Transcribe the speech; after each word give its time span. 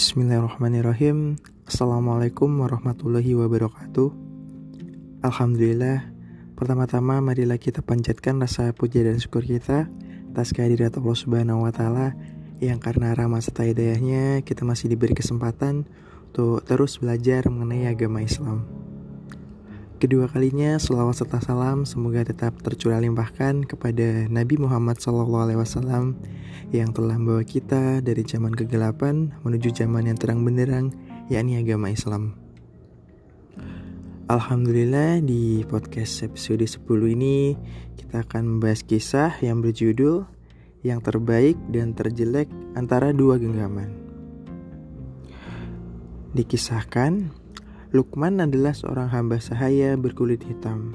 Bismillahirrahmanirrahim. 0.00 1.36
Assalamualaikum 1.68 2.48
warahmatullahi 2.64 3.36
wabarakatuh. 3.36 4.08
Alhamdulillah 5.20 6.08
Pertama-tama 6.56 7.20
marilah 7.20 7.60
kita 7.60 7.84
panjatkan 7.84 8.40
rasa 8.40 8.72
puja 8.72 9.04
dan 9.04 9.20
syukur 9.20 9.44
kita 9.44 9.92
Atas 10.32 10.56
kehadirat 10.56 10.96
Allah 10.96 11.12
subhanahu 11.12 11.68
wa 11.68 11.72
ta'ala 11.76 12.16
Yang 12.64 12.80
karena 12.80 13.12
rahmat 13.12 13.44
serta 13.44 13.68
hidayahnya 13.68 14.40
Kita 14.40 14.64
masih 14.64 14.88
diberi 14.88 15.12
kesempatan 15.12 15.84
Untuk 16.32 16.64
terus 16.64 16.96
belajar 16.96 17.52
mengenai 17.52 17.92
agama 17.92 18.24
Islam 18.24 18.64
Kedua 20.00 20.32
kalinya 20.32 20.80
selawat 20.80 21.12
serta 21.12 21.44
salam 21.44 21.84
semoga 21.84 22.24
tetap 22.24 22.56
tercurah 22.64 23.04
limpahkan 23.04 23.68
kepada 23.68 24.24
Nabi 24.32 24.56
Muhammad 24.56 24.96
SAW 24.96 26.16
yang 26.72 26.96
telah 26.96 27.20
membawa 27.20 27.44
kita 27.44 28.00
dari 28.00 28.24
zaman 28.24 28.56
kegelapan 28.56 29.28
menuju 29.44 29.76
zaman 29.76 30.08
yang 30.08 30.16
terang 30.16 30.40
benderang 30.40 30.96
yakni 31.28 31.60
agama 31.60 31.92
Islam. 31.92 32.32
Alhamdulillah 34.32 35.20
di 35.20 35.68
podcast 35.68 36.24
episode 36.24 36.64
10 36.64 36.80
ini 37.12 37.52
kita 38.00 38.24
akan 38.24 38.56
membahas 38.56 38.80
kisah 38.80 39.36
yang 39.44 39.60
berjudul 39.60 40.24
yang 40.80 41.04
terbaik 41.04 41.60
dan 41.68 41.92
terjelek 41.92 42.48
antara 42.72 43.12
dua 43.12 43.36
genggaman. 43.36 43.92
Dikisahkan 46.32 47.39
Lukman 47.90 48.38
adalah 48.38 48.70
seorang 48.70 49.10
hamba 49.10 49.42
sahaya 49.42 49.98
berkulit 49.98 50.46
hitam. 50.46 50.94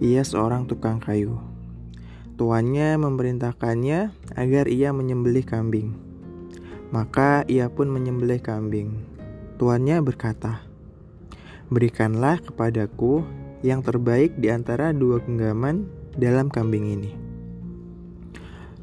Ia 0.00 0.24
seorang 0.24 0.64
tukang 0.64 0.96
kayu. 1.04 1.36
Tuannya 2.40 2.96
memerintahkannya 2.96 4.08
agar 4.40 4.72
ia 4.72 4.96
menyembelih 4.96 5.44
kambing. 5.44 5.92
Maka 6.96 7.44
ia 7.44 7.68
pun 7.68 7.92
menyembelih 7.92 8.40
kambing. 8.40 9.04
Tuannya 9.60 10.00
berkata, 10.00 10.64
"Berikanlah 11.68 12.40
kepadaku 12.40 13.20
yang 13.60 13.84
terbaik 13.84 14.32
di 14.40 14.48
antara 14.48 14.96
dua 14.96 15.20
genggaman 15.20 15.84
dalam 16.16 16.48
kambing 16.48 16.88
ini." 16.88 17.12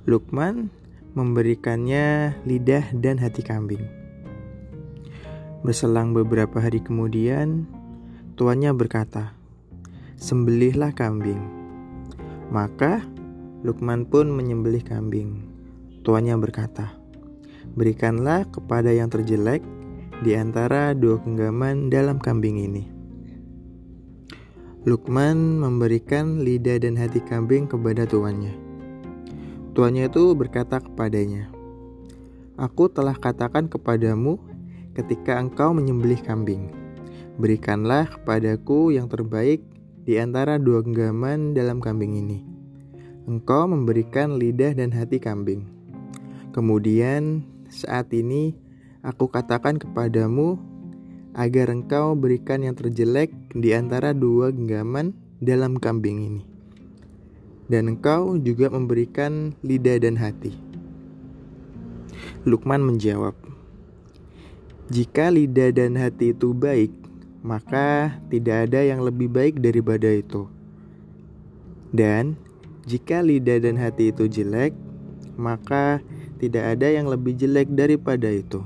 Lukman 0.06 0.70
memberikannya 1.18 2.38
lidah 2.46 2.86
dan 3.02 3.18
hati 3.18 3.42
kambing. 3.42 4.03
Berselang 5.64 6.12
beberapa 6.12 6.60
hari 6.60 6.84
kemudian, 6.84 7.64
tuannya 8.36 8.76
berkata, 8.76 9.32
"Sembelihlah 10.20 10.92
kambing." 10.92 11.40
Maka 12.52 13.00
Lukman 13.64 14.04
pun 14.04 14.28
menyembelih 14.28 14.84
kambing. 14.84 15.40
Tuannya 16.04 16.36
berkata, 16.36 17.00
"Berikanlah 17.80 18.44
kepada 18.52 18.92
yang 18.92 19.08
terjelek 19.08 19.64
di 20.20 20.36
antara 20.36 20.92
dua 20.92 21.24
genggaman 21.24 21.88
dalam 21.88 22.20
kambing 22.20 22.60
ini." 22.60 22.84
Lukman 24.84 25.64
memberikan 25.64 26.44
lidah 26.44 26.76
dan 26.76 27.00
hati 27.00 27.24
kambing 27.24 27.72
kepada 27.72 28.04
tuannya. 28.04 28.52
Tuannya 29.72 30.12
itu 30.12 30.36
berkata 30.36 30.84
kepadanya, 30.84 31.48
"Aku 32.60 32.92
telah 32.92 33.16
katakan 33.16 33.72
kepadamu 33.72 34.44
ketika 34.94 35.38
engkau 35.38 35.74
menyembelih 35.74 36.22
kambing. 36.22 36.70
Berikanlah 37.38 38.06
kepadaku 38.10 38.94
yang 38.94 39.10
terbaik 39.10 39.66
di 40.06 40.22
antara 40.22 40.62
dua 40.62 40.86
genggaman 40.86 41.58
dalam 41.58 41.82
kambing 41.82 42.14
ini. 42.14 42.46
Engkau 43.26 43.66
memberikan 43.66 44.38
lidah 44.38 44.76
dan 44.78 44.94
hati 44.94 45.18
kambing. 45.18 45.66
Kemudian 46.54 47.42
saat 47.74 48.14
ini 48.14 48.54
aku 49.02 49.32
katakan 49.32 49.82
kepadamu 49.82 50.62
agar 51.34 51.74
engkau 51.74 52.14
berikan 52.14 52.62
yang 52.62 52.78
terjelek 52.78 53.34
di 53.58 53.74
antara 53.74 54.14
dua 54.14 54.54
genggaman 54.54 55.18
dalam 55.42 55.82
kambing 55.82 56.20
ini. 56.22 56.44
Dan 57.66 57.98
engkau 57.98 58.38
juga 58.38 58.70
memberikan 58.70 59.58
lidah 59.66 59.98
dan 59.98 60.20
hati. 60.20 60.54
Lukman 62.44 62.84
menjawab, 62.84 63.34
jika 64.94 65.34
lidah 65.34 65.74
dan 65.74 65.98
hati 65.98 66.38
itu 66.38 66.54
baik, 66.54 66.94
maka 67.42 68.14
tidak 68.30 68.70
ada 68.70 68.86
yang 68.86 69.02
lebih 69.02 69.26
baik 69.26 69.58
daripada 69.58 70.06
itu. 70.06 70.46
Dan 71.90 72.38
jika 72.86 73.26
lidah 73.26 73.58
dan 73.58 73.74
hati 73.82 74.14
itu 74.14 74.30
jelek, 74.30 74.78
maka 75.34 75.98
tidak 76.38 76.78
ada 76.78 76.94
yang 76.94 77.10
lebih 77.10 77.34
jelek 77.34 77.74
daripada 77.74 78.30
itu. 78.30 78.62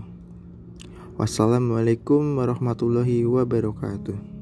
Wassalamualaikum 1.15 2.35
warahmatullahi 2.35 3.23
wabarakatuh. 3.23 4.36